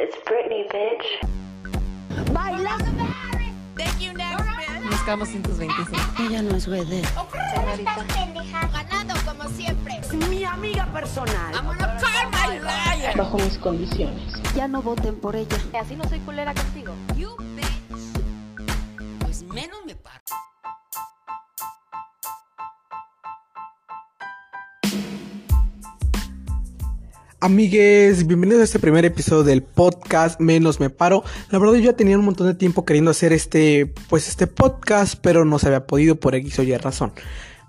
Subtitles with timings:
[0.00, 1.06] It's Britney, bitch.
[2.32, 2.78] ¡Baila!
[3.76, 4.90] Thank you, next, bitch.
[4.90, 5.98] Nos quedamos sin tus 25.
[6.20, 7.08] Ella no es vedette.
[7.52, 8.06] Señorita.
[8.72, 9.98] Ganando como siempre.
[9.98, 11.52] Es mi amiga personal.
[11.52, 13.16] I'm gonna call my liar.
[13.16, 14.34] bajo mis condiciones.
[14.54, 15.58] Ya no voten por ella.
[15.80, 16.94] Así no soy culera contigo.
[17.16, 19.18] You bitch.
[19.18, 20.22] Pues menos me paro.
[27.40, 31.22] Amigues, bienvenidos a este primer episodio del podcast Menos Me Paro.
[31.52, 35.14] La verdad yo ya tenía un montón de tiempo queriendo hacer este, pues este podcast,
[35.22, 37.12] pero no se había podido por X o Y razón.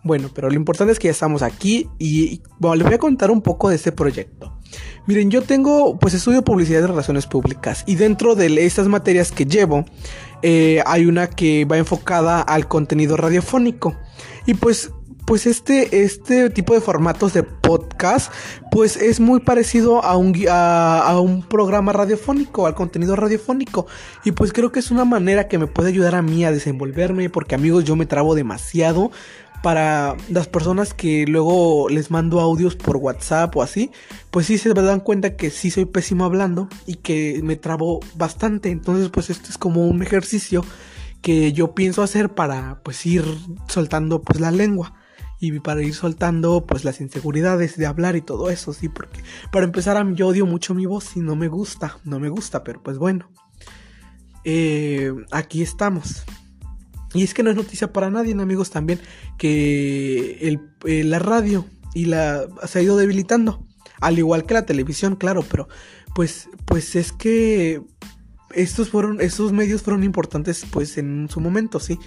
[0.04, 3.44] Bueno, pero lo importante es que ya estamos aquí y les voy a contar un
[3.44, 4.58] poco de este proyecto.
[5.06, 9.46] Miren, yo tengo pues estudio publicidad de relaciones públicas y dentro de estas materias que
[9.46, 9.86] llevo
[10.42, 13.96] eh, hay una que va enfocada al contenido radiofónico
[14.48, 14.90] y pues
[15.26, 18.32] pues este, este tipo de formatos de podcast,
[18.72, 23.86] pues es muy parecido a un, a un programa radiofónico, al contenido radiofónico.
[24.26, 27.30] Y pues creo que es una manera que me puede ayudar a mí a desenvolverme,
[27.30, 29.12] porque amigos, yo me trabo demasiado.
[29.62, 33.92] Para las personas que luego les mando audios por WhatsApp o así,
[34.32, 38.70] pues sí se dan cuenta que sí soy pésimo hablando y que me trabo bastante.
[38.70, 40.64] Entonces, pues esto es como un ejercicio
[41.22, 43.26] que yo pienso hacer para pues ir
[43.68, 44.94] soltando pues la lengua
[45.40, 49.66] y para ir soltando pues las inseguridades de hablar y todo eso, sí, porque para
[49.66, 52.98] empezar yo odio mucho mi voz y no me gusta, no me gusta, pero pues
[52.98, 53.30] bueno,
[54.44, 56.24] eh, aquí estamos.
[57.14, 59.00] Y es que no es noticia para nadie, amigos, también
[59.38, 63.66] que eh, la radio y la se ha ido debilitando,
[64.02, 65.70] al igual que la televisión, claro, pero
[66.14, 67.82] pues pues es que
[68.54, 71.98] estos fueron estos medios fueron importantes pues en su momento, sí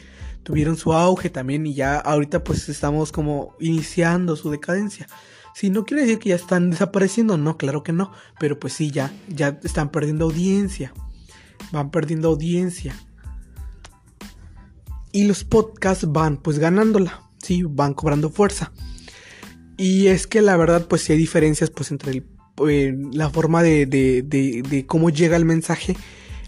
[0.43, 5.07] tuvieron su auge también y ya ahorita pues estamos como iniciando su decadencia.
[5.55, 8.91] Sí, no quiere decir que ya están desapareciendo, no, claro que no, pero pues sí,
[8.91, 10.95] ya, ya están perdiendo audiencia,
[11.73, 12.95] van perdiendo audiencia.
[15.13, 18.73] Y los podcasts van pues ganándola, sí, van cobrando fuerza.
[19.77, 22.25] Y es que la verdad pues sí hay diferencias pues entre
[22.69, 25.97] eh, la forma de, de, de cómo llega el mensaje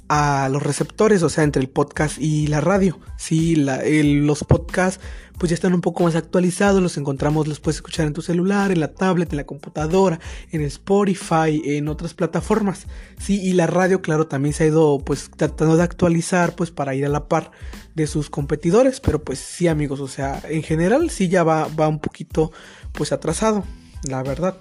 [0.08, 2.98] a los receptores, o sea, entre el podcast y la radio.
[3.16, 5.00] Sí, los podcasts
[5.38, 8.70] pues ya están un poco más actualizados, los encontramos, los puedes escuchar en tu celular,
[8.70, 10.20] en la tablet, en la computadora,
[10.52, 12.86] en Spotify, en otras plataformas.
[13.18, 16.94] Sí, y la radio, claro, también se ha ido pues tratando de actualizar pues para
[16.94, 17.50] ir a la par
[17.94, 21.88] de sus competidores, pero pues sí, amigos, o sea, en general sí ya va, va
[21.88, 22.52] un poquito
[22.92, 23.64] pues atrasado,
[24.04, 24.58] la verdad.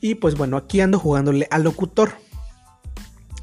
[0.00, 2.12] Y pues bueno, aquí ando jugándole al locutor.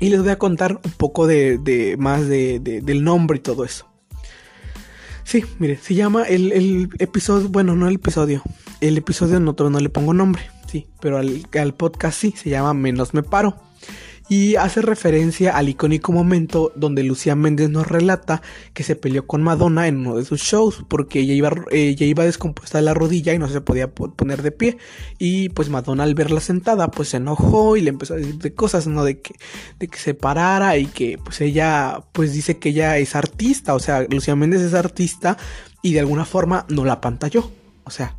[0.01, 3.41] Y les voy a contar un poco de, de más de, de- del nombre y
[3.41, 3.87] todo eso.
[5.23, 8.41] Sí, mire, se llama el, el episodio, bueno, no el episodio.
[8.81, 12.73] El episodio no, no le pongo nombre, sí, pero al, al podcast sí, se llama
[12.73, 13.55] Menos Me Paro.
[14.33, 18.41] Y hace referencia al icónico momento donde Lucía Méndez nos relata
[18.73, 22.23] que se peleó con Madonna en uno de sus shows porque ella iba, ella iba
[22.23, 24.77] descompuesta de la rodilla y no se podía po- poner de pie.
[25.19, 28.53] Y pues Madonna al verla sentada pues se enojó y le empezó a decir de
[28.53, 29.03] cosas, ¿no?
[29.03, 29.35] De que,
[29.79, 33.79] de que se parara y que pues ella pues dice que ella es artista, o
[33.79, 35.37] sea, Lucía Méndez es artista
[35.81, 37.51] y de alguna forma no la pantalló,
[37.83, 38.15] o sea,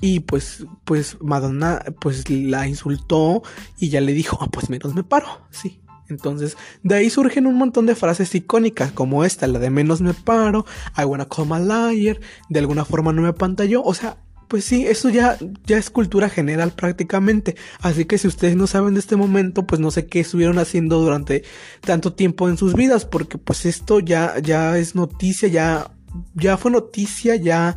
[0.00, 3.42] y pues, pues Madonna pues la insultó
[3.78, 5.80] y ya le dijo, ah, pues menos me paro, sí.
[6.08, 10.12] Entonces, de ahí surgen un montón de frases icónicas como esta, la de menos me
[10.12, 10.66] paro,
[10.98, 12.18] I wanna call my liar,
[12.48, 14.18] de alguna forma no me pantalló, o sea,
[14.48, 17.54] pues sí, eso ya, ya es cultura general prácticamente.
[17.80, 21.00] Así que si ustedes no saben de este momento, pues no sé qué estuvieron haciendo
[21.00, 21.44] durante
[21.82, 25.92] tanto tiempo en sus vidas, porque pues esto ya, ya es noticia, ya,
[26.34, 27.76] ya fue noticia, ya,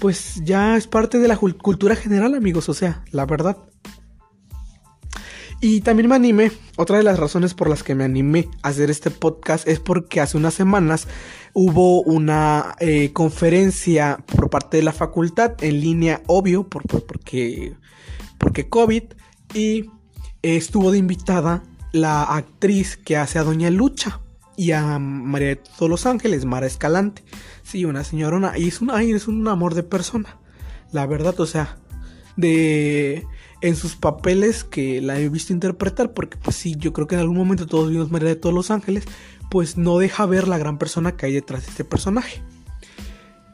[0.00, 3.56] pues ya es parte de la cultura general, amigos, o sea, la verdad.
[5.60, 8.90] Y también me animé, otra de las razones por las que me animé a hacer
[8.90, 11.08] este podcast es porque hace unas semanas
[11.52, 17.74] hubo una eh, conferencia por parte de la facultad en línea, obvio, por, por- porque,
[18.38, 19.02] porque COVID,
[19.52, 19.86] y
[20.42, 24.20] estuvo de invitada la actriz que hace a Doña Lucha
[24.58, 27.22] y a María de todos los Ángeles, Mara Escalante.
[27.62, 30.36] Sí, una señorona, y es un, ay, es un amor de persona,
[30.92, 31.78] la verdad, o sea,
[32.36, 33.24] de
[33.60, 37.20] en sus papeles que la he visto interpretar, porque pues sí, yo creo que en
[37.20, 39.04] algún momento todos vimos María de todos los ángeles,
[39.48, 42.42] pues no deja ver la gran persona que hay detrás de este personaje.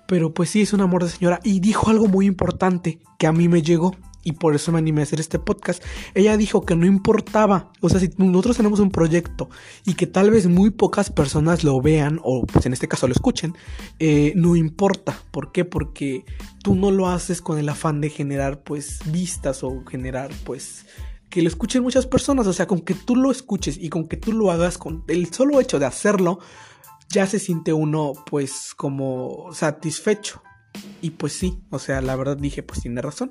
[0.07, 1.41] Pero pues sí, es un amor de señora.
[1.45, 3.97] Y dijo algo muy importante que a mí me llegó.
[4.25, 5.85] Y por eso me animé a hacer este podcast.
[6.15, 7.71] Ella dijo que no importaba.
[7.81, 9.50] O sea, si nosotros tenemos un proyecto
[9.85, 13.12] y que tal vez muy pocas personas lo vean, o pues en este caso lo
[13.12, 13.55] escuchen,
[13.99, 15.19] eh, no importa.
[15.31, 15.65] ¿Por qué?
[15.65, 16.25] Porque
[16.62, 20.87] tú no lo haces con el afán de generar pues vistas o generar pues
[21.29, 22.47] que lo escuchen muchas personas.
[22.47, 25.32] O sea, con que tú lo escuches y con que tú lo hagas, con el
[25.32, 26.38] solo hecho de hacerlo,
[27.11, 30.43] ya se siente uno pues como satisfecho.
[31.00, 33.31] Y pues sí, o sea, la verdad dije, pues tiene razón.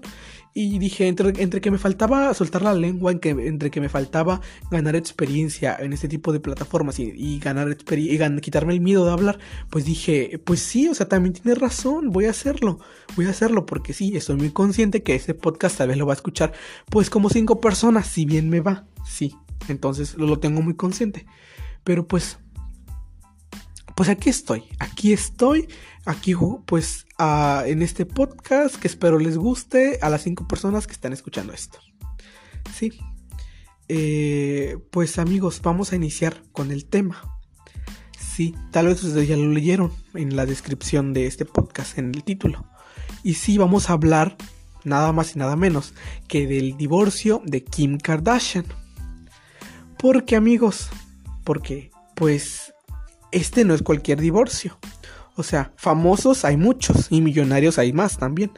[0.56, 4.40] Y dije, entre, entre que me faltaba soltar la lengua, entre que me faltaba
[4.70, 9.12] ganar experiencia en este tipo de plataformas y, ganar experiencia y quitarme el miedo de
[9.12, 9.40] hablar,
[9.72, 12.80] pues dije, pues sí, o sea, también tiene razón, voy a hacerlo,
[13.16, 16.14] voy a hacerlo porque sí, estoy muy consciente que este podcast tal vez lo va
[16.14, 16.54] a escuchar
[16.90, 19.36] pues como cinco personas, si bien me va, sí,
[19.70, 21.26] entonces lo tengo muy consciente.
[21.84, 22.38] Pero pues
[23.96, 25.68] pues aquí estoy, aquí estoy,
[26.06, 26.34] aquí
[26.66, 27.06] pues
[27.66, 31.80] en este podcast que espero les guste a las cinco personas que están escuchando esto.
[32.76, 32.92] Sí,
[33.88, 37.40] eh, pues amigos, vamos a iniciar con el tema.
[38.20, 42.24] Sí, tal vez ustedes ya lo leyeron en la descripción de este podcast, en el
[42.24, 42.66] título.
[43.24, 44.36] Y sí, vamos a hablar
[44.84, 45.94] nada más y nada menos
[46.28, 48.66] que del divorcio de Kim Kardashian.
[50.00, 50.90] Porque amigos,
[51.44, 52.73] porque pues
[53.34, 54.78] este no es cualquier divorcio.
[55.36, 58.52] O sea, famosos hay muchos y millonarios hay más también.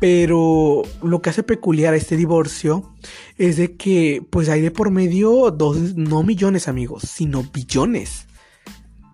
[0.00, 2.92] Pero lo que hace peculiar a este divorcio
[3.38, 8.26] es de que pues hay de por medio dos, no millones amigos, sino billones.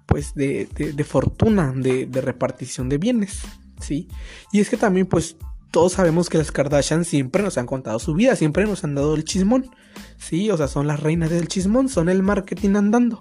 [0.06, 0.66] Pues de,
[1.06, 3.42] fortuna, de, de, repartición de bienes.
[3.80, 4.08] ¿sí?
[4.50, 5.36] Y es que también pues
[5.70, 9.14] todos sabemos que las Kardashian siempre nos han contado su vida, siempre nos han dado
[9.14, 9.70] el chismón.
[10.16, 13.20] Sí, o sea, son las reinas del chismón, son el marketing andando.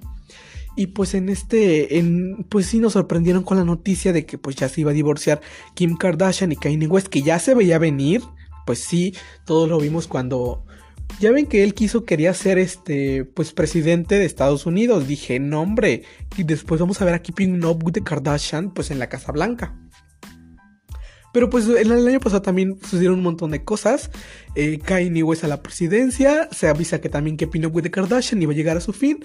[0.77, 4.56] Y pues en este, en, pues sí nos sorprendieron con la noticia de que pues
[4.56, 5.41] ya se iba a divorciar
[5.74, 8.21] Kim Kardashian y Kanye West, que ya se veía venir.
[8.65, 9.13] Pues sí,
[9.45, 10.65] todos lo vimos cuando,
[11.19, 15.07] ya ven que él quiso, quería ser este, pues presidente de Estados Unidos.
[15.07, 16.03] Dije, no hombre,
[16.38, 19.75] y después vamos a ver a Keeping Up de Kardashian, pues en la Casa Blanca.
[21.33, 24.09] Pero pues en el año pasado también sucedieron un montón de cosas.
[24.56, 26.50] Eh, Kanye West a la presidencia.
[26.51, 29.19] Se avisa que también que with the Kardashian iba a llegar a su fin.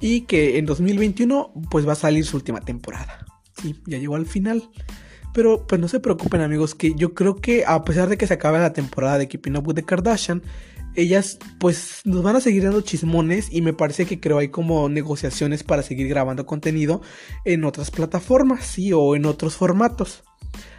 [0.00, 3.26] Y que en 2021 pues va a salir su última temporada.
[3.60, 4.70] Sí, ya llegó al final.
[5.34, 8.34] Pero pues no se preocupen amigos que yo creo que a pesar de que se
[8.34, 10.42] acabe la temporada de Keeping Up with the Kardashian,
[10.94, 14.88] ellas pues nos van a seguir dando chismones y me parece que creo hay como
[14.88, 17.02] negociaciones para seguir grabando contenido
[17.44, 20.24] en otras plataformas, sí, o en otros formatos.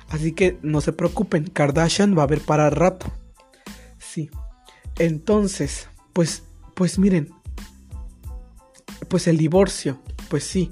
[0.09, 3.11] Así que no se preocupen, Kardashian va a haber para rato.
[3.97, 4.29] Sí.
[4.97, 7.29] Entonces, pues, pues miren.
[9.07, 10.71] Pues el divorcio, pues sí.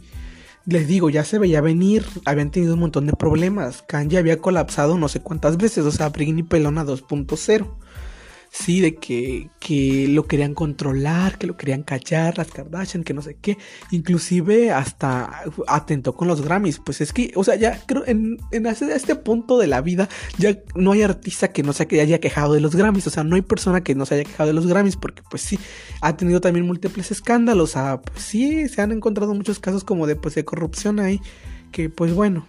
[0.66, 3.84] Les digo, ya se veía venir, habían tenido un montón de problemas.
[3.84, 7.78] Kanye había colapsado no sé cuántas veces, o sea, Britney Pelona 2.0
[8.52, 13.22] sí, de que, que lo querían controlar, que lo querían callar, las Kardashian, que no
[13.22, 13.58] sé qué,
[13.92, 18.66] inclusive hasta atentó con los Grammys, pues es que, o sea, ya creo, en, en
[18.66, 22.62] este punto de la vida, ya no hay artista que no se haya quejado de
[22.62, 24.98] los Grammys, o sea, no hay persona que no se haya quejado de los Grammys,
[24.98, 25.60] porque pues sí,
[26.02, 30.16] ha tenido también múltiples escándalos, sea, pues sí, se han encontrado muchos casos como de,
[30.16, 31.22] pues, de corrupción ahí,
[31.72, 32.48] que pues bueno,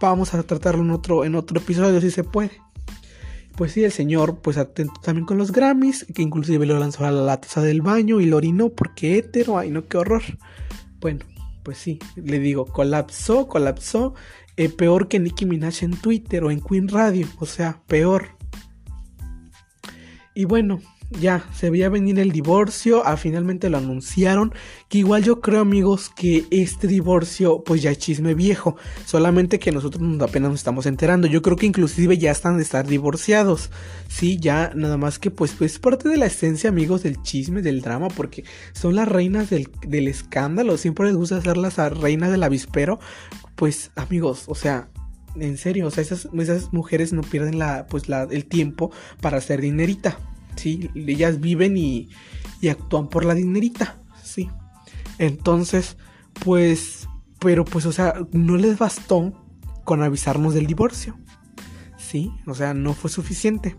[0.00, 2.50] vamos a tratarlo en otro, en otro episodio si se puede.
[3.56, 7.10] Pues sí, el señor, pues atento también con los Grammys, que inclusive lo lanzó a
[7.10, 10.22] la taza del baño y lo orinó porque hétero, ay no, qué horror.
[11.00, 11.24] Bueno,
[11.62, 14.14] pues sí, le digo, colapsó, colapsó,
[14.58, 18.36] eh, peor que Nicki Minaj en Twitter o en Queen Radio, o sea, peor.
[20.34, 20.80] Y bueno,
[21.10, 24.52] ya se veía venir el divorcio, ah, finalmente lo anunciaron,
[24.88, 29.72] que igual yo creo amigos que este divorcio pues ya es chisme viejo, solamente que
[29.72, 33.70] nosotros apenas nos estamos enterando, yo creo que inclusive ya están de estar divorciados,
[34.08, 37.62] sí, ya nada más que pues, pues es parte de la esencia amigos del chisme,
[37.62, 42.30] del drama, porque son las reinas del, del escándalo, siempre les gusta ser las reinas
[42.30, 42.98] del avispero,
[43.54, 44.88] pues amigos, o sea,
[45.38, 49.38] en serio, o sea, esas, esas mujeres no pierden la, pues la, el tiempo para
[49.38, 50.18] hacer dinerita.
[50.56, 50.90] ¿Sí?
[50.94, 52.08] Ellas viven y,
[52.60, 54.50] y actúan por la dinerita, ¿sí?
[55.18, 55.96] Entonces,
[56.44, 57.08] pues,
[57.38, 59.32] pero pues, o sea, no les bastó
[59.84, 61.16] con avisarnos del divorcio,
[61.96, 62.32] ¿sí?
[62.46, 63.76] O sea, no fue suficiente.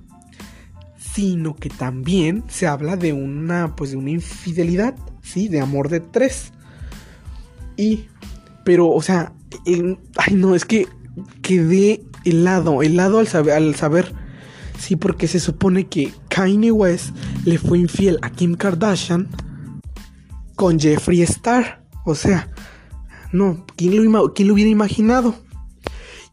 [0.97, 5.47] Sino que también se habla de una, pues, de una infidelidad, ¿sí?
[5.47, 6.53] De amor de tres.
[7.75, 8.07] Y,
[8.63, 9.33] pero, o sea,
[10.17, 10.87] ay no, es que
[11.41, 14.13] quedé helado, helado al saber, al saber
[14.77, 17.15] Sí, porque se supone que Kanye West
[17.45, 19.27] le fue infiel a Kim Kardashian
[20.55, 21.83] con Jeffree Star.
[22.05, 22.47] O sea,
[23.31, 25.33] no, ¿quién lo, ¿quién lo hubiera imaginado?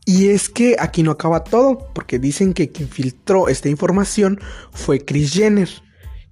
[0.05, 4.39] Y es que aquí no acaba todo, porque dicen que quien filtró esta información
[4.73, 5.71] fue Chris Jenner.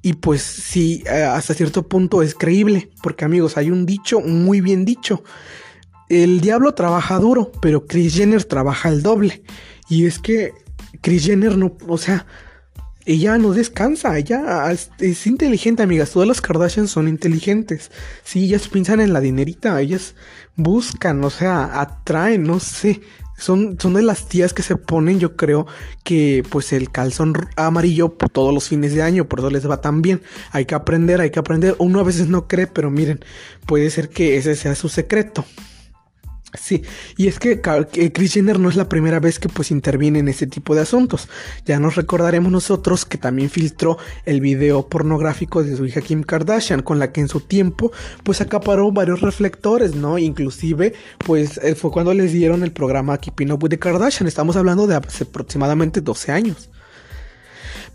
[0.03, 4.61] Y pues sí, eh, hasta cierto punto es creíble, porque amigos, hay un dicho muy
[4.61, 5.25] bien dicho.
[6.11, 9.43] El diablo trabaja duro, pero Chris Jenner trabaja el doble.
[9.89, 10.53] Y es que
[11.01, 12.27] Chris Jenner no, o sea,
[13.05, 16.11] ella no descansa, ella es, inteligente, amigas.
[16.11, 17.91] Todas las Kardashians son inteligentes.
[18.25, 20.15] Sí, ellas piensan en la dinerita, ellas
[20.57, 23.01] buscan, o sea, atraen, no sé.
[23.37, 25.67] Son, son de las tías que se ponen, yo creo,
[26.05, 30.01] que pues el calzón amarillo todos los fines de año, por eso les va tan
[30.01, 30.23] bien.
[30.53, 31.75] Hay que aprender, hay que aprender.
[31.79, 33.25] Uno a veces no cree, pero miren,
[33.67, 35.45] puede ser que ese sea su secreto.
[36.55, 36.83] Sí,
[37.17, 37.63] y es que
[38.13, 41.29] Chris Jenner no es la primera vez que pues interviene en ese tipo de asuntos.
[41.65, 46.83] Ya nos recordaremos nosotros que también filtró el video pornográfico de su hija Kim Kardashian,
[46.83, 47.91] con la que en su tiempo
[48.23, 50.19] pues acaparó varios reflectores, ¿no?
[50.19, 50.93] Inclusive
[51.25, 54.29] pues eh, fue cuando les dieron el programa Keeping Up with the Kardashian.
[54.29, 56.69] Estamos hablando de hace aproximadamente 12 años.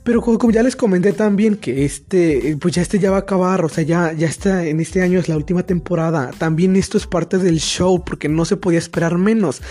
[0.07, 3.65] Pero como, ya les comenté también que este, pues ya este ya va a acabar,
[3.65, 6.31] o sea, ya, ya está, en este año es la última temporada.
[6.37, 9.61] También esto es parte del show porque no se podía esperar menos.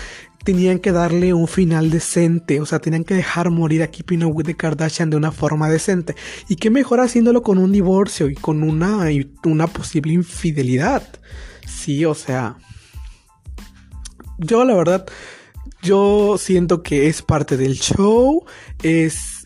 [0.43, 4.35] Tenían que darle un final decente, o sea, tenían que dejar morir a Keeping Up
[4.35, 6.15] with the Kardashian de una forma decente.
[6.47, 9.07] Y qué mejor haciéndolo con un divorcio y con una,
[9.43, 11.01] una posible infidelidad.
[11.65, 12.57] Sí, o sea,
[14.37, 15.07] yo la verdad,
[15.81, 18.45] yo siento que es parte del show,
[18.83, 19.36] es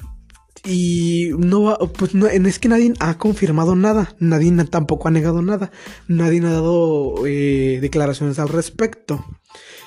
[0.64, 5.72] y no, pues no, es que nadie ha confirmado nada, nadie tampoco ha negado nada,
[6.08, 9.26] nadie ha dado eh, declaraciones al respecto.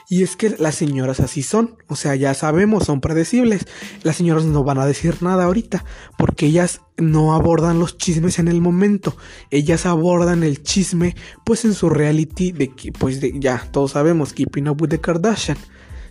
[0.08, 3.66] Y es que las señoras así son, o sea, ya sabemos, son predecibles.
[4.02, 5.84] Las señoras no van a decir nada ahorita,
[6.18, 9.16] porque ellas no abordan los chismes en el momento.
[9.50, 11.14] Ellas abordan el chisme,
[11.44, 15.00] pues en su reality de que, pues de, ya todos sabemos, Keeping Up with the
[15.00, 15.56] Kardashian.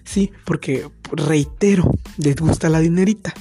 [0.04, 3.34] Sí, porque reitero, les gusta la dinerita.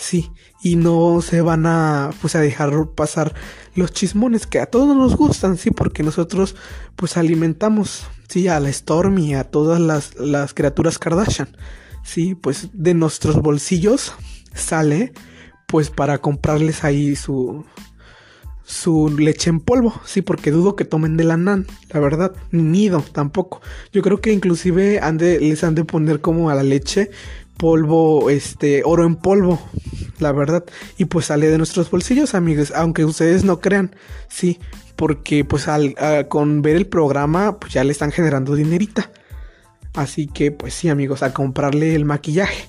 [0.00, 0.30] Sí,
[0.62, 3.34] y no se van a pues a dejar pasar
[3.74, 6.54] los chismones que a todos nos gustan, sí, porque nosotros
[6.94, 11.48] pues alimentamos, sí, a la Storm y a todas las, las criaturas Kardashian.
[12.04, 14.14] Sí, pues de nuestros bolsillos
[14.54, 15.12] sale
[15.66, 17.64] pues para comprarles ahí su
[18.68, 22.62] su leche en polvo, sí, porque dudo que tomen de la nan, la verdad, ni
[22.62, 23.62] nido tampoco.
[23.94, 25.00] Yo creo que inclusive
[25.40, 27.10] les han de poner como a la leche
[27.58, 29.60] polvo, este, oro en polvo,
[30.18, 30.64] la verdad.
[30.96, 33.94] Y pues sale de nuestros bolsillos, amigos, aunque ustedes no crean,
[34.28, 34.58] sí,
[34.96, 35.94] porque pues al,
[36.28, 39.10] con ver el programa, pues ya le están generando dinerita.
[39.94, 42.68] Así que pues sí, amigos, a comprarle el maquillaje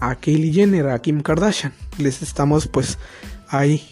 [0.00, 2.98] a Kylie Jenner, a Kim Kardashian, les estamos pues
[3.48, 3.82] ahí,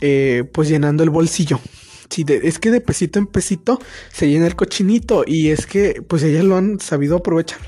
[0.00, 1.60] eh, pues llenando el bolsillo.
[2.08, 3.80] Sí, es que de pesito en pesito
[4.12, 7.60] se llena el cochinito y es que pues ellas lo han sabido aprovechar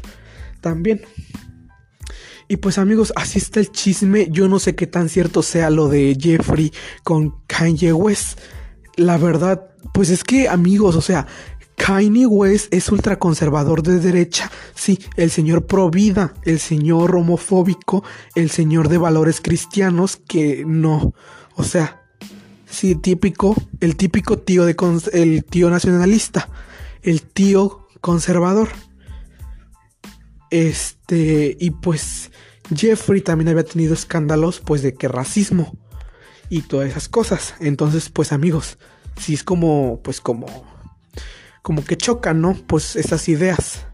[0.60, 1.02] también.
[2.52, 4.28] Y pues amigos, así está el chisme.
[4.30, 6.70] Yo no sé qué tan cierto sea lo de Jeffrey
[7.02, 8.38] con Kanye West.
[8.96, 11.26] La verdad, pues es que amigos, o sea,
[11.76, 14.52] Kanye West es ultraconservador de derecha.
[14.74, 18.04] Sí, el señor pro vida, el señor homofóbico,
[18.34, 21.14] el señor de valores cristianos que no.
[21.54, 22.02] O sea,
[22.66, 24.76] sí, típico, el típico tío de
[25.14, 26.50] el tío nacionalista,
[27.00, 28.68] el tío conservador.
[30.52, 32.30] Este, y pues
[32.76, 35.74] Jeffrey también había tenido escándalos pues de que racismo
[36.50, 37.54] y todas esas cosas.
[37.58, 38.76] Entonces, pues amigos,
[39.18, 40.46] si es como pues como
[41.62, 42.54] como que chocan, ¿no?
[42.66, 43.86] Pues esas ideas.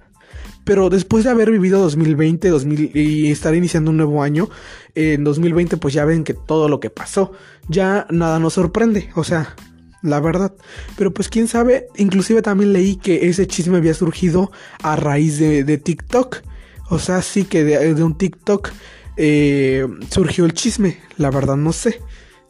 [0.64, 4.50] Pero después de haber vivido 2020 2000, y estar iniciando un nuevo año,
[4.96, 7.30] en 2020 pues ya ven que todo lo que pasó,
[7.68, 9.54] ya nada nos sorprende, o sea,
[10.02, 10.52] la verdad.
[10.96, 14.50] Pero pues quién sabe, inclusive también leí que ese chisme había surgido
[14.82, 16.42] a raíz de, de TikTok.
[16.90, 18.70] O sea, sí que de, un TikTok
[19.16, 20.98] eh, surgió el chisme.
[21.16, 22.00] La verdad no sé.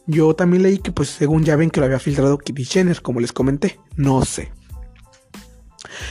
[0.06, 3.20] Yo también leí que pues según ya ven que lo había filtrado Kitty Jenner, como
[3.20, 3.78] les comenté.
[3.96, 4.52] No sé.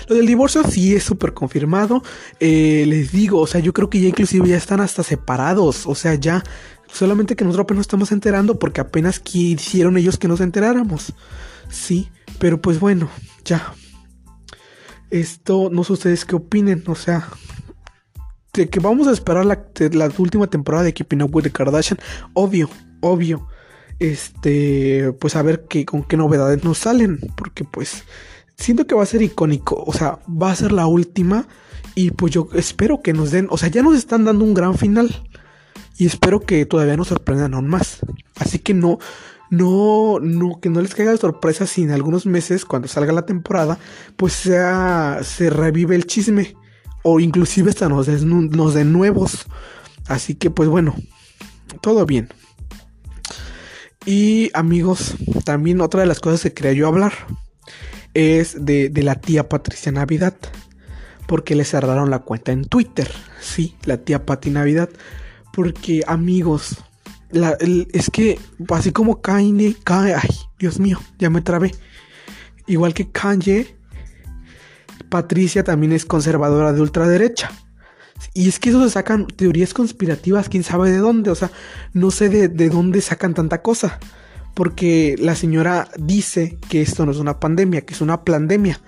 [0.08, 2.04] Lo del divorcio sí es súper confirmado.
[2.40, 5.88] Eh, les digo, o sea, yo creo que ya inclusive ya están hasta separados.
[5.88, 6.44] O sea, ya
[6.92, 11.14] solamente que nosotros apenas estamos enterando porque apenas quisieron ellos que nos enteráramos.
[11.70, 13.10] Sí, pero pues bueno,
[13.44, 13.74] ya.
[15.10, 17.28] Esto, no sé ustedes qué opinen, o sea,
[18.52, 22.00] que vamos a esperar la, última temporada de Keeping Up with the Kardashian,
[22.34, 22.70] obvio,
[23.02, 23.48] obvio.
[24.00, 28.04] Este, pues a ver qué, con qué novedades nos salen, porque pues
[28.58, 31.48] siento que va a ser icónico, o sea, va a ser la última
[31.96, 34.78] y pues yo espero que nos den, o sea, ya nos están dando un gran
[34.78, 35.27] final
[35.98, 38.00] y espero que todavía nos sorprendan aún más.
[38.36, 39.00] Así que no,
[39.50, 43.26] no, no, que no les caiga de sorpresa si en algunos meses, cuando salga la
[43.26, 43.80] temporada,
[44.16, 46.56] pues sea, se revive el chisme
[47.04, 49.46] o inclusive hasta nos, den nuevos.
[50.08, 50.96] Así que pues bueno,
[51.82, 52.30] todo bien.
[54.06, 57.14] Y amigos, también otra de las cosas que quería yo hablar
[58.14, 60.36] es de, de la tía Patricia Navidad.
[61.28, 63.12] Porque le cerraron la cuenta en Twitter.
[63.42, 64.90] Sí, la tía Pati Navidad.
[65.58, 66.78] Porque amigos,
[67.32, 68.38] es que
[68.70, 71.72] así como Kanye, Kanye, ay, Dios mío, ya me trabé.
[72.68, 73.76] Igual que Kanye,
[75.10, 77.52] Patricia también es conservadora de ultraderecha.
[78.36, 81.50] Y es que eso se sacan teorías conspirativas, quién sabe de dónde, o sea,
[81.94, 84.00] no sé de, de dónde sacan tanta cosa
[84.54, 88.80] porque la señora dice que esto no es una pandemia, que es una pandemia,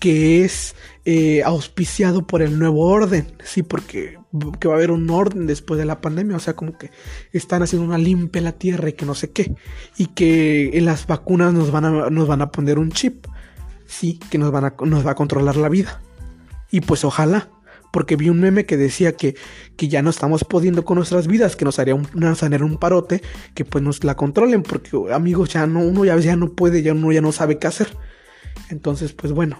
[0.00, 0.74] que es
[1.04, 4.19] eh, auspiciado por el nuevo orden, sí, porque
[4.60, 6.90] que va a haber un orden después de la pandemia, o sea, como que
[7.32, 9.54] están haciendo una limpia en la tierra y que no sé qué,
[9.96, 13.26] y que en las vacunas nos van a, nos van a poner un chip,
[13.86, 16.00] sí, que nos, van a, nos va a controlar la vida.
[16.70, 17.48] Y pues ojalá,
[17.92, 19.34] porque vi un meme que decía que,
[19.76, 23.22] que ya no estamos pudiendo con nuestras vidas, que nos haría un, nos un parote,
[23.54, 26.92] que pues nos la controlen, porque amigos, ya no, uno ya, ya no puede, ya
[26.92, 27.96] uno ya no sabe qué hacer.
[28.68, 29.58] Entonces, pues bueno,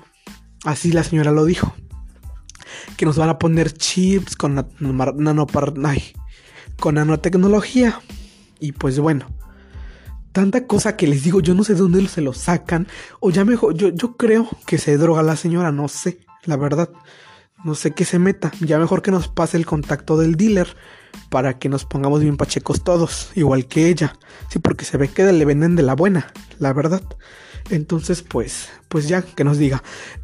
[0.64, 1.74] así la señora lo dijo.
[2.96, 4.66] Que nos van a poner chips con,
[6.78, 8.00] con nanotecnología.
[8.58, 9.26] Y pues bueno,
[10.32, 12.86] tanta cosa que les digo, yo no sé de dónde se lo sacan.
[13.20, 16.90] O ya mejor, yo, yo creo que se droga la señora, no sé, la verdad
[17.64, 18.52] no sé qué se meta.
[18.60, 20.76] Ya mejor que nos pase el contacto del dealer
[21.28, 24.16] para que nos pongamos bien pachecos todos, igual que ella.
[24.48, 27.02] Sí, porque se ve que le venden de la buena, la verdad.
[27.68, 29.82] Entonces, pues, pues ya que nos diga.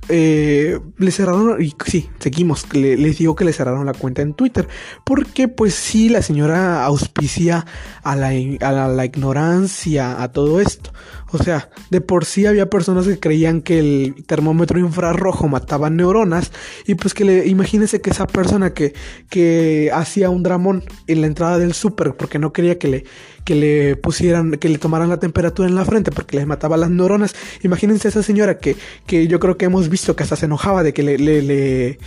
[0.08, 2.72] Eh, le cerraron, y sí, seguimos.
[2.74, 4.68] les digo que le cerraron la cuenta en Twitter.
[5.04, 7.66] Porque, pues sí, la señora auspicia
[8.02, 8.28] a la,
[8.60, 10.92] a la ignorancia, a todo esto.
[11.32, 16.52] O sea, de por sí había personas que creían que el termómetro infrarrojo mataba neuronas
[16.86, 18.94] y pues que le imagínense que esa persona que,
[19.28, 23.04] que hacía un dramón en la entrada del súper porque no quería que le,
[23.46, 26.90] que le pusieran, que le tomaran la temperatura en la frente porque les mataba las
[26.90, 27.34] neuronas.
[27.62, 28.76] Imagínense a esa señora que,
[29.06, 31.98] que yo creo que hemos visto que hasta se enojaba de que le, le,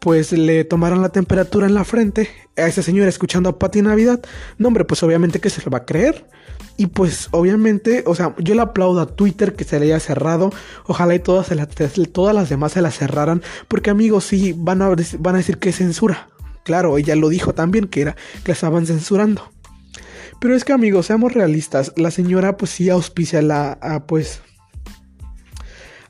[0.00, 4.20] pues le tomaron la temperatura en la frente a esa señora escuchando a Pati Navidad.
[4.58, 6.26] No, hombre, pues obviamente que se lo va a creer.
[6.76, 10.50] Y pues obviamente, o sea, yo le aplaudo a Twitter que se le haya cerrado.
[10.86, 11.50] Ojalá y todas,
[12.10, 13.42] todas las demás se la cerraran.
[13.68, 14.88] Porque amigos, sí, van a,
[15.20, 16.30] van a decir que es censura.
[16.64, 19.52] Claro, ella lo dijo también, que era que la estaban censurando.
[20.40, 21.92] Pero es que amigos, seamos realistas.
[21.96, 24.40] La señora pues sí auspicia la, a, pues,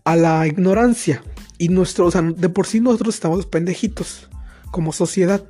[0.05, 1.23] a la ignorancia.
[1.59, 4.31] Y nuestro, o sea, de por sí nosotros estamos pendejitos
[4.71, 5.45] como sociedad.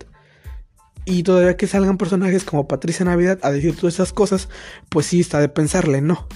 [1.04, 4.48] Y todavía que salgan personajes como Patricia Navidad a decir todas esas cosas,
[4.88, 6.26] pues sí está de pensarle, ¿no?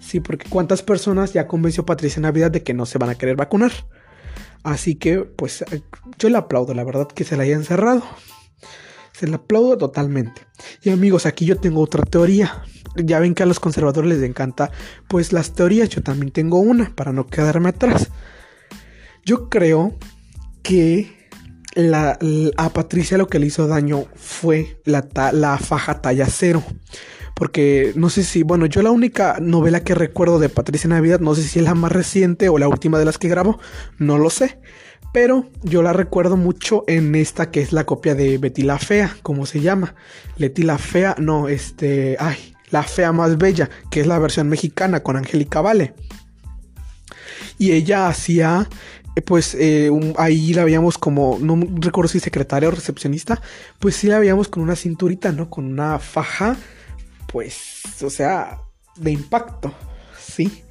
[0.00, 3.36] Sí, porque cuántas personas ya convenció Patricia Navidad de que no se van a querer
[3.36, 3.72] vacunar.
[4.62, 5.64] Así que, pues,
[6.18, 8.02] yo le aplaudo, la verdad, que se la hayan cerrado.
[9.14, 10.42] Se le aplaudo totalmente.
[10.82, 12.64] Y amigos, aquí yo tengo otra teoría.
[12.96, 14.72] Ya ven que a los conservadores les encanta,
[15.08, 15.88] pues, las teorías.
[15.88, 18.10] Yo también tengo una, para no quedarme atrás.
[19.24, 19.96] Yo creo
[20.62, 21.28] que
[21.74, 22.18] la,
[22.56, 26.62] a Patricia lo que le hizo daño fue la, la faja talla cero.
[27.36, 31.34] Porque no sé si, bueno, yo la única novela que recuerdo de Patricia Navidad, no
[31.34, 33.58] sé si es la más reciente o la última de las que grabó,
[33.98, 34.60] no lo sé.
[35.14, 39.16] Pero yo la recuerdo mucho en esta que es la copia de Betty la Fea,
[39.22, 39.94] como se llama.
[40.38, 45.04] Leti la Fea, no, este, ay, la Fea más Bella, que es la versión mexicana
[45.04, 45.94] con Angélica Vale.
[47.58, 48.68] Y ella hacía
[49.14, 53.40] eh, pues eh, ahí la veíamos como, no recuerdo si secretaria o recepcionista,
[53.78, 55.48] pues sí la veíamos con una cinturita, ¿no?
[55.48, 56.56] Con una faja,
[57.28, 58.62] pues, o sea,
[58.96, 59.72] de impacto,
[60.18, 60.64] ¿sí?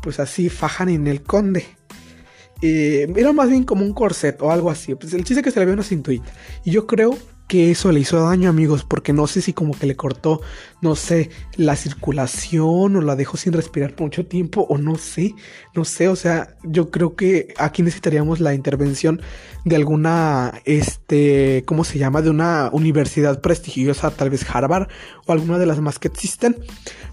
[0.00, 1.77] Pues así fajan en el conde.
[2.60, 4.94] Eh, era más bien como un corset o algo así.
[4.94, 6.30] Pues el chiste es que se le veía una cinturita.
[6.64, 7.16] Y yo creo
[7.48, 10.42] que eso le hizo daño, amigos, porque no sé si como que le cortó,
[10.82, 15.34] no sé, la circulación o la dejó sin respirar por mucho tiempo o no sé,
[15.74, 19.22] no sé, o sea, yo creo que aquí necesitaríamos la intervención
[19.64, 22.20] de alguna, este, ¿cómo se llama?
[22.20, 24.88] De una universidad prestigiosa, tal vez Harvard
[25.24, 26.54] o alguna de las más que existen,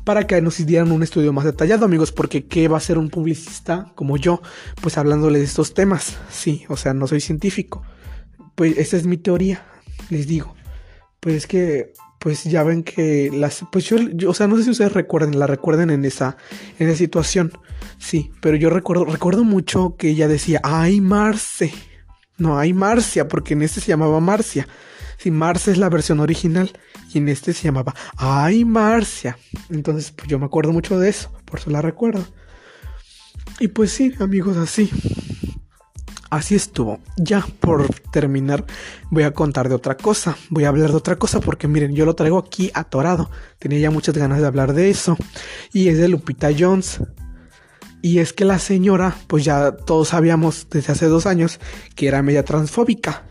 [0.03, 3.09] para que nos dieran un estudio más detallado, amigos, porque ¿qué va a ser un
[3.09, 4.41] publicista como yo?
[4.81, 7.83] Pues hablándole de estos temas, sí, o sea, no soy científico.
[8.55, 9.65] Pues esa es mi teoría
[10.10, 10.55] les digo.
[11.19, 13.97] Pues es que, pues ya ven que las, pues yo,
[14.29, 16.38] o sea, no sé si ustedes recuerden, la recuerden en esa,
[16.79, 17.51] en esa situación.
[17.97, 21.73] Sí, pero yo recuerdo, recuerdo mucho que ella decía, ay, Marce.
[22.38, 24.67] No, ay, Marcia, porque en este se llamaba Marcia.
[25.17, 26.71] Sí, Marcia es la versión original
[27.13, 29.38] y en este se llamaba Ay, Marcia.
[29.69, 32.25] Entonces, pues yo me acuerdo mucho de eso, por eso la recuerdo.
[33.60, 34.89] Y pues sí, amigos, así.
[36.29, 36.99] Así estuvo.
[37.17, 38.65] Ya por terminar,
[39.09, 40.38] voy a contar de otra cosa.
[40.49, 43.29] Voy a hablar de otra cosa porque miren, yo lo traigo aquí atorado.
[43.59, 45.17] Tenía ya muchas ganas de hablar de eso.
[45.71, 46.99] Y es de Lupita Jones.
[48.01, 51.59] Y es que la señora, pues ya todos sabíamos desde hace dos años
[51.95, 53.23] que era media transfóbica.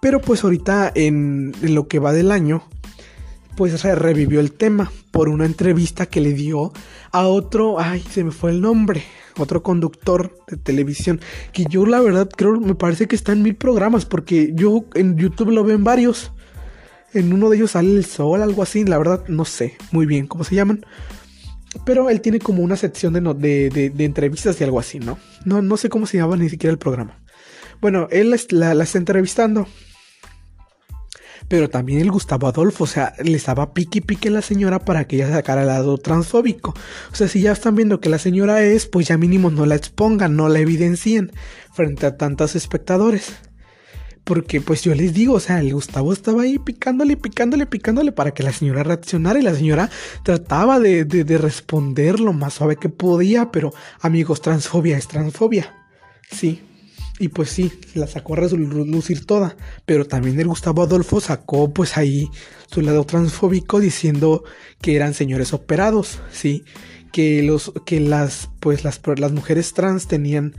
[0.00, 2.68] Pero pues ahorita en, lo que va del año,
[3.56, 6.72] pues revivió el tema por una entrevista que le dio
[7.12, 9.04] a otro, ay, se me fue el nombre,
[9.38, 11.20] otro conductor de televisión,
[11.52, 15.16] que yo la verdad creo, me parece que está en mil programas, porque yo en
[15.16, 16.32] YouTube lo veo en varios.
[17.12, 20.26] En uno de ellos sale el sol, algo así, la verdad no sé muy bien
[20.26, 20.84] cómo se llaman.
[21.84, 25.18] Pero él tiene como una sección de, de, entrevistas y algo así, ¿no?
[25.44, 25.62] ¿no?
[25.62, 27.20] No sé cómo se llama ni siquiera el programa.
[27.80, 29.66] Bueno, él la, la está entrevistando
[31.48, 35.06] pero también el Gustavo Adolfo, o sea, le estaba pique pique a la señora para
[35.06, 36.74] que ella sacara el lado transfóbico.
[37.12, 39.74] O sea, si ya están viendo que la señora es, pues ya mínimo no la
[39.74, 41.32] expongan, no la evidencien
[41.72, 43.34] frente a tantos espectadores.
[44.24, 48.32] Porque pues yo les digo, o sea, el Gustavo estaba ahí picándole, picándole, picándole para
[48.32, 49.90] que la señora reaccionara y la señora
[50.22, 55.74] trataba de, de, de responder lo más suave que podía, pero amigos, transfobia es transfobia.
[56.30, 56.62] Sí.
[57.18, 59.56] Y pues sí, la sacó a relucir toda.
[59.86, 62.28] Pero también el Gustavo Adolfo sacó pues ahí
[62.66, 64.42] su lado transfóbico diciendo
[64.80, 66.64] que eran señores operados, sí.
[67.12, 70.54] Que los, que las, pues las, las mujeres trans tenían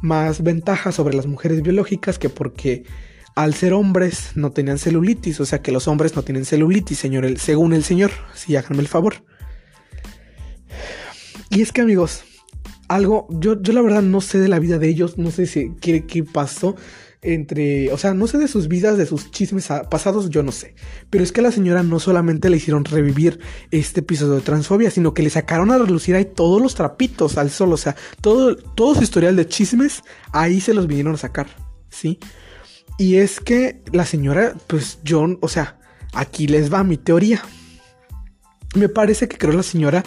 [0.00, 2.84] más ventajas sobre las mujeres biológicas que porque
[3.34, 7.38] al ser hombres no tenían celulitis, o sea que los hombres no tienen celulitis, señor,
[7.38, 9.22] según el señor, si háganme el favor.
[11.50, 12.24] Y es que amigos,
[12.88, 15.72] algo, yo, yo la verdad no sé de la vida de ellos, no sé si
[15.80, 16.74] qué, qué pasó
[17.20, 20.74] entre, o sea, no sé de sus vidas, de sus chismes pasados, yo no sé.
[21.10, 24.90] Pero es que a la señora no solamente le hicieron revivir este episodio de transfobia,
[24.90, 28.56] sino que le sacaron a relucir ahí todos los trapitos al sol, o sea, todo,
[28.56, 31.48] todo su historial de chismes, ahí se los vinieron a sacar,
[31.90, 32.18] ¿sí?
[32.98, 35.78] Y es que la señora, pues yo, o sea,
[36.12, 37.42] aquí les va mi teoría.
[38.74, 40.04] Me parece que creo la señora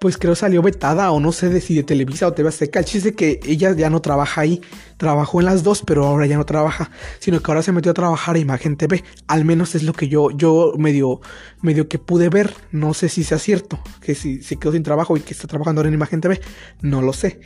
[0.00, 2.78] pues creo salió vetada o no sé si de Televisa o TV Azteca.
[2.78, 4.60] El chiste que ella ya no trabaja ahí.
[4.96, 6.90] Trabajó en las dos, pero ahora ya no trabaja.
[7.18, 9.04] Sino que ahora se metió a trabajar a Imagen TV.
[9.26, 11.20] Al menos es lo que yo, yo medio,
[11.62, 12.54] medio que pude ver.
[12.70, 13.78] No sé si sea cierto.
[14.00, 16.40] Que si se quedó sin trabajo y que está trabajando ahora en Imagen TV.
[16.82, 17.40] No lo sé.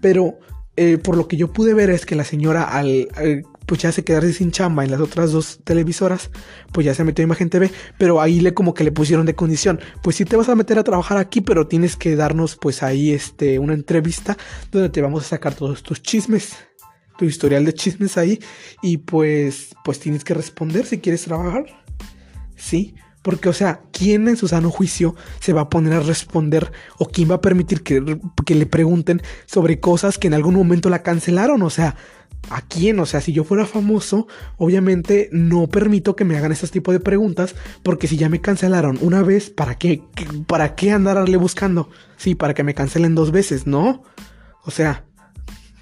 [0.00, 0.38] Pero
[0.76, 3.08] eh, por lo que yo pude ver es que la señora al,
[3.70, 6.32] pues ya se quedarse sin chamba en las otras dos televisoras,
[6.72, 9.36] pues ya se metió en Imagen TV, pero ahí le como que le pusieron de
[9.36, 12.82] condición, pues si te vas a meter a trabajar aquí, pero tienes que darnos pues
[12.82, 14.36] ahí este una entrevista
[14.72, 16.56] donde te vamos a sacar todos tus chismes,
[17.16, 18.40] tu historial de chismes ahí
[18.82, 21.66] y pues pues tienes que responder si quieres trabajar.
[22.56, 26.72] Sí, porque, o sea, ¿quién en su sano juicio se va a poner a responder
[26.98, 30.88] o quién va a permitir que, que, le pregunten sobre cosas que en algún momento
[30.88, 31.62] la cancelaron?
[31.62, 31.96] O sea,
[32.48, 32.98] ¿a quién?
[33.00, 34.26] O sea, si yo fuera famoso,
[34.56, 38.98] obviamente no permito que me hagan este tipo de preguntas porque si ya me cancelaron
[39.00, 40.02] una vez, ¿para qué?
[40.46, 41.90] ¿Para qué andarle buscando?
[42.16, 44.02] Sí, para que me cancelen dos veces, ¿no?
[44.64, 45.04] O sea,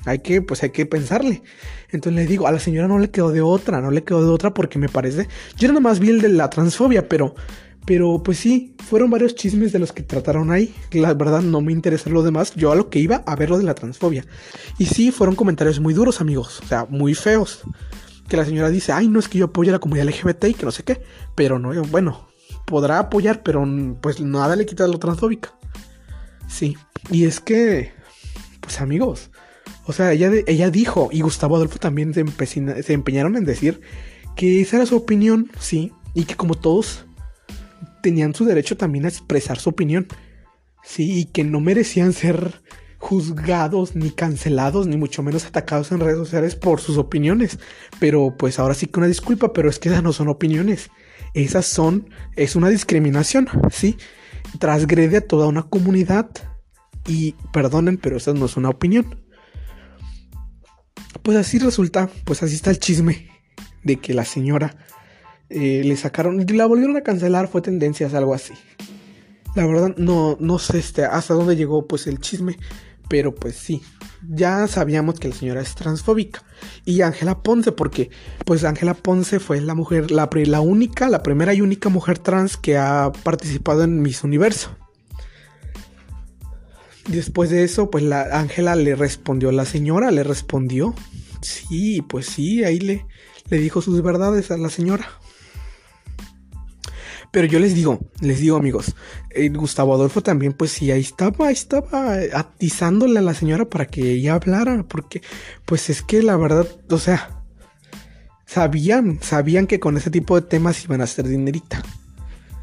[0.04, 1.42] hay que, pues hay que pensarle.
[1.90, 4.30] Entonces le digo, a la señora no le quedó de otra, no le quedó de
[4.30, 5.28] otra porque me parece.
[5.56, 7.34] Yo nada más vi el de la transfobia, pero,
[7.86, 10.74] pero pues sí, fueron varios chismes de los que trataron ahí.
[10.92, 12.54] La verdad no me interesa lo demás.
[12.54, 14.24] Yo a lo que iba a ver lo de la transfobia.
[14.78, 16.60] Y sí, fueron comentarios muy duros, amigos.
[16.62, 17.62] O sea, muy feos.
[18.28, 20.54] Que la señora dice, ay, no es que yo apoye a la comunidad LGBT y
[20.54, 21.00] que no sé qué.
[21.34, 22.28] Pero no, bueno,
[22.66, 23.66] podrá apoyar, pero
[24.02, 25.54] pues nada le quita lo transfóbica.
[26.46, 26.76] Sí.
[27.10, 27.92] Y es que,
[28.60, 29.30] pues amigos,
[29.88, 33.80] o sea, ella, ella dijo, y Gustavo Adolfo también se, empeñaron en decir
[34.36, 37.06] que esa era su opinión, sí, y que como todos
[38.02, 40.06] tenían su derecho también a expresar su opinión,
[40.84, 42.60] sí, y que no merecían ser
[42.98, 47.58] juzgados ni cancelados ni mucho menos atacados en redes sociales por sus opiniones.
[47.98, 50.90] Pero pues ahora sí que una disculpa, pero es que esas no son opiniones.
[51.32, 53.96] Esas son, es una discriminación, ¿sí?
[54.58, 56.28] Transgrede a toda una comunidad
[57.06, 59.27] y perdonen, pero esa no es una opinión.
[61.28, 63.28] Pues así resulta, pues así está el chisme
[63.84, 64.74] de que la señora
[65.50, 68.54] eh, le sacaron, la volvieron a cancelar, fue tendencias, algo así.
[69.54, 72.56] La verdad no, no sé este, hasta dónde llegó pues el chisme,
[73.10, 73.82] pero pues sí,
[74.26, 76.44] ya sabíamos que la señora es transfóbica.
[76.86, 78.08] Y Ángela Ponce, porque
[78.46, 82.56] pues Ángela Ponce fue la mujer, la, la única, la primera y única mujer trans
[82.56, 84.77] que ha participado en Miss Universo.
[87.08, 90.94] Después de eso, pues la Ángela le respondió, la señora le respondió.
[91.40, 93.06] Sí, pues sí, ahí le,
[93.48, 95.08] le dijo sus verdades a la señora.
[97.30, 98.94] Pero yo les digo, les digo amigos,
[99.30, 103.86] eh, Gustavo Adolfo también, pues sí, ahí estaba, ahí estaba atizándole a la señora para
[103.86, 105.22] que ella hablara, porque
[105.66, 107.42] pues es que la verdad, o sea,
[108.46, 111.82] sabían, sabían que con ese tipo de temas iban a hacer dinerita.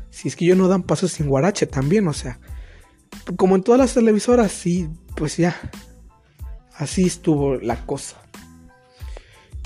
[0.09, 2.39] Si es que ellos no dan pasos sin guarache también, o sea,
[3.37, 5.55] como en todas las televisoras, sí, pues ya.
[6.77, 8.17] Así estuvo la cosa.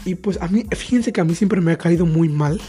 [0.06, 2.62] Y pues a mí, fíjense que a mí siempre me ha caído muy mal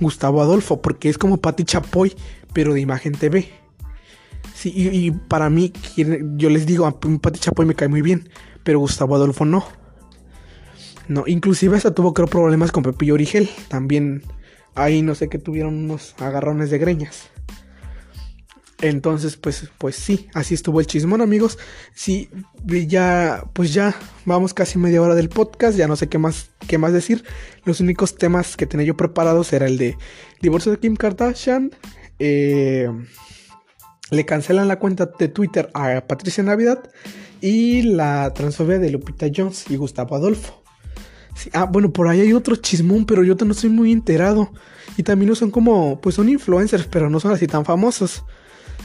[0.00, 2.14] Gustavo Adolfo, porque es como Pati Chapoy,
[2.52, 3.48] pero de Imagen TV.
[4.54, 5.72] Sí, y, para mí,
[6.36, 8.28] yo les digo, a Pati Chapoy me cae muy bien,
[8.62, 9.64] pero Gustavo Adolfo no.
[11.08, 13.50] No, inclusive hasta tuvo creo problemas con Pepillo Origel.
[13.68, 14.22] También
[14.74, 17.30] ahí no sé que tuvieron unos agarrones de greñas.
[18.82, 21.56] Entonces, pues, pues sí, así estuvo el chismón, amigos.
[21.94, 22.28] Sí,
[22.66, 26.78] ya, pues ya vamos casi media hora del podcast, ya no sé qué más, qué
[26.78, 27.24] más decir.
[27.64, 29.96] Los únicos temas que tenía yo preparados era el de
[30.40, 31.70] divorcio de Kim Kardashian.
[32.18, 32.88] Eh,
[34.10, 36.82] le cancelan la cuenta de Twitter a Patricia Navidad
[37.40, 40.64] y la transfobia de Lupita Jones y Gustavo Adolfo.
[41.52, 44.52] ah, bueno, por ahí hay otro chismón, pero yo no estoy muy enterado.
[44.96, 48.24] Y también no son como, pues son influencers, pero no son así tan famosos.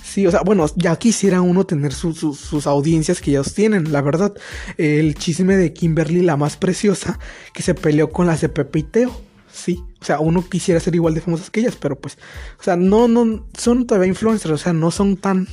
[0.07, 4.33] Sí, o sea, bueno, ya quisiera uno tener sus audiencias que ellos tienen, la verdad.
[4.77, 7.19] El chisme de Kimberly, la más preciosa,
[7.53, 9.21] que se peleó con las de Pepe y Teo.
[9.51, 12.17] Sí, o sea, uno quisiera ser igual de famosas que ellas, pero pues,
[12.57, 15.47] o sea, no, no, son todavía influencers, o sea, no son tan,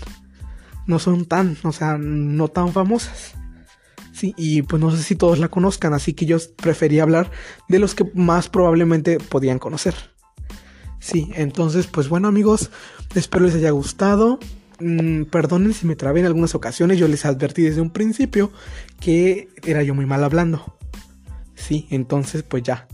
[0.87, 3.35] no son tan, o sea, no tan famosas.
[4.13, 7.33] Sí, y pues no sé si todos la conozcan, así que yo prefería hablar
[7.69, 10.14] de los que más probablemente podían conocer.
[11.05, 12.71] Sí, entonces, pues bueno amigos,
[13.15, 14.39] espero les haya gustado.
[14.81, 18.51] Mm, perdonen si me trabé en algunas ocasiones, yo les advertí desde un principio
[19.01, 20.79] que era yo muy mal hablando.
[21.55, 22.89] Sí, entonces pues ya.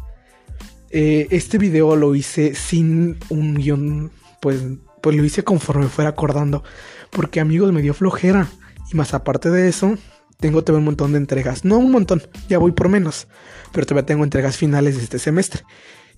[0.90, 4.60] Eh, este video lo hice sin un guion, pues,
[5.00, 6.64] pues lo hice conforme fuera acordando,
[7.10, 8.48] porque amigos me dio flojera.
[8.92, 9.94] Y más aparte de eso,
[10.40, 11.64] tengo todavía un montón de entregas.
[11.64, 13.28] No un montón, ya voy por menos,
[13.70, 15.62] pero todavía tengo entregas finales de este semestre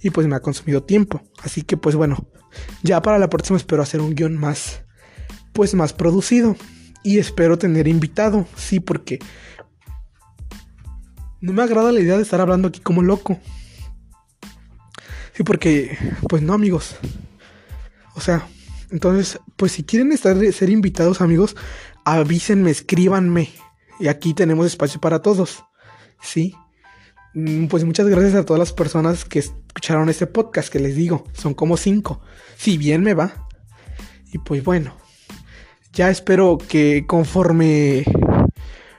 [0.03, 1.23] y pues me ha consumido tiempo.
[1.43, 2.29] Así que pues bueno,
[2.83, 4.83] ya para la próxima espero hacer un guion más,
[5.53, 6.57] pues más producido.
[7.05, 9.19] Y espero tener invitado, sí, porque
[11.41, 13.41] no me agrada la idea de estar hablando aquí como loco.
[15.35, 16.97] Sí, porque, pues no amigos.
[18.15, 18.47] O sea,
[18.91, 21.57] entonces, pues si quieren estar, ser invitados amigos,
[22.05, 23.51] avísenme, escríbanme.
[23.99, 25.65] Y aquí tenemos espacio para todos.
[26.21, 26.55] Sí.
[27.35, 31.25] Mm, pues muchas gracias a todas las personas que escucharon este podcast, que les digo,
[31.33, 32.21] son como cinco.
[32.57, 33.49] Si bien me va.
[34.33, 34.95] Y pues bueno,
[35.93, 38.05] ya espero que conforme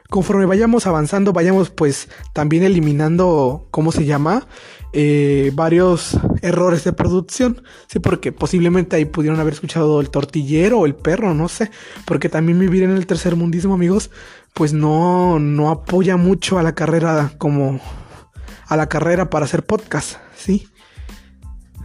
[0.10, 4.48] conforme vayamos avanzando, vayamos pues también eliminando, ¿cómo se llama?
[4.94, 7.64] Eh, varios errores de producción.
[7.88, 11.72] Sí, porque posiblemente ahí pudieron haber escuchado el tortillero o el perro, no sé.
[12.06, 14.12] Porque también vivir en el tercer mundismo, amigos,
[14.54, 17.80] pues no, no apoya mucho a la carrera como
[18.74, 20.68] a la carrera para hacer podcast, ¿sí?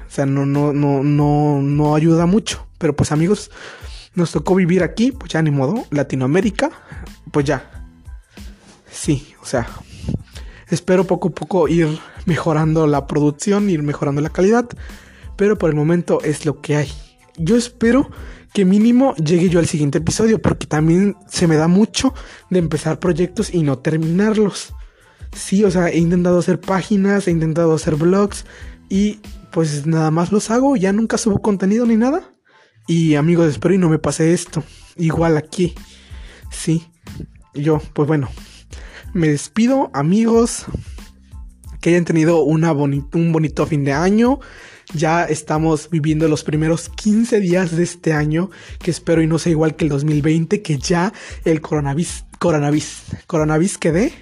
[0.07, 2.67] O sea, no, no, no, no, no ayuda mucho.
[2.79, 3.51] Pero pues amigos,
[4.15, 6.71] nos tocó vivir aquí, pues ya ni modo, Latinoamérica,
[7.31, 7.71] pues ya.
[8.91, 9.69] Sí, o sea,
[10.71, 11.89] espero poco a poco ir
[12.25, 14.67] mejorando la producción, ir mejorando la calidad,
[15.37, 16.91] pero por el momento es lo que hay.
[17.37, 18.11] Yo espero
[18.55, 22.15] que mínimo llegue yo al siguiente episodio, porque también se me da mucho
[22.49, 24.73] de empezar proyectos y no terminarlos.
[25.33, 28.45] Sí, o sea, he intentado hacer páginas, he intentado hacer blogs
[28.89, 32.33] y pues nada más los hago, ya nunca subo contenido ni nada.
[32.87, 34.65] Y amigos, espero y no me pase esto.
[34.97, 35.75] Igual aquí.
[36.51, 36.87] Sí.
[37.55, 38.31] Yo, pues bueno.
[39.13, 40.65] Me despido, amigos.
[41.83, 42.63] Que hayan tenido un
[43.33, 44.41] bonito fin de año.
[44.95, 48.51] Ya estamos viviendo los primeros 15 días de este año.
[48.79, 50.63] Que espero y no sea igual que el 2020.
[50.63, 51.13] Que ya
[51.45, 52.25] el coronavirus.
[52.39, 53.03] Coronavirus.
[53.27, 54.13] Coronavirus quede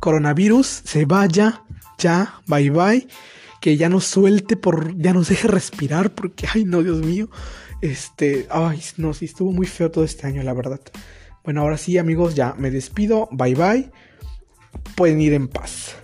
[0.00, 1.62] coronavirus se vaya,
[1.98, 3.06] ya, bye bye,
[3.60, 7.28] que ya nos suelte por, ya nos deje respirar, porque, ay, no, Dios mío,
[7.80, 10.80] este, ay, no, sí, estuvo muy feo todo este año, la verdad.
[11.44, 13.90] Bueno, ahora sí, amigos, ya me despido, bye bye,
[14.94, 15.96] pueden ir en paz.